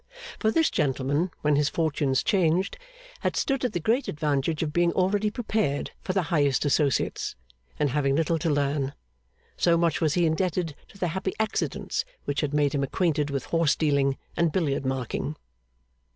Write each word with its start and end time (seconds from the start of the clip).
For 0.39 0.49
this 0.49 0.71
gentleman, 0.71 1.29
when 1.41 1.55
his 1.55 1.69
fortunes 1.69 2.23
changed, 2.23 2.79
had 3.19 3.35
stood 3.35 3.63
at 3.63 3.73
the 3.73 3.79
great 3.79 4.07
advantage 4.07 4.63
of 4.63 4.73
being 4.73 4.91
already 4.93 5.29
prepared 5.29 5.91
for 6.01 6.11
the 6.13 6.23
highest 6.33 6.65
associates, 6.65 7.35
and 7.77 7.91
having 7.91 8.15
little 8.15 8.39
to 8.39 8.49
learn: 8.49 8.95
so 9.57 9.77
much 9.77 10.01
was 10.01 10.15
he 10.15 10.25
indebted 10.25 10.73
to 10.87 10.97
the 10.97 11.09
happy 11.09 11.33
accidents 11.39 12.03
which 12.25 12.41
had 12.41 12.51
made 12.51 12.73
him 12.73 12.81
acquainted 12.81 13.29
with 13.29 13.45
horse 13.45 13.75
dealing 13.75 14.17
and 14.35 14.51
billiard 14.51 14.87
marking. 14.87 15.35